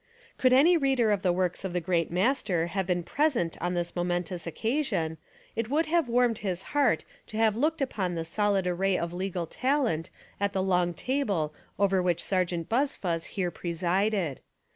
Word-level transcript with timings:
Could 0.39 0.51
any 0.51 0.77
reader 0.77 1.11
of 1.11 1.21
the 1.21 1.31
works 1.31 1.63
of 1.63 1.73
the 1.73 1.79
Great 1.79 2.09
Master 2.09 2.65
have 2.73 2.87
been 2.87 3.03
present 3.03 3.55
on 3.61 3.75
this 3.75 3.95
momentous 3.95 4.47
occasion. 4.47 5.19
It 5.55 5.69
would 5.69 5.85
have 5.85 6.09
warmed 6.09 6.39
his 6.39 6.63
heart 6.73 7.05
to 7.27 7.37
have 7.37 7.55
looked 7.55 7.83
upon 7.83 8.15
the 8.15 8.25
solid 8.25 8.65
array 8.65 8.97
of 8.97 9.13
legal 9.13 9.45
talent 9.45 10.09
at 10.39 10.53
the 10.53 10.63
long 10.63 10.95
table 10.95 11.53
over 11.77 12.01
which 12.01 12.23
Sergeant 12.23 12.67
Buzfuz 12.67 12.81
207 12.99 13.13
Essays 13.13 13.13
and 13.13 13.13
Literary 13.13 13.19
Studies 13.21 13.35
here 13.35 13.51
presided. 13.51 14.41